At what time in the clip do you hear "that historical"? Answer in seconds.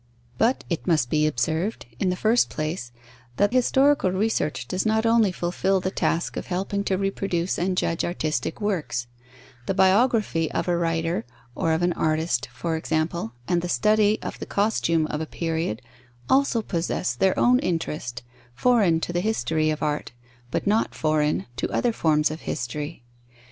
3.37-4.11